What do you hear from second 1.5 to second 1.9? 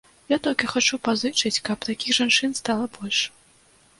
каб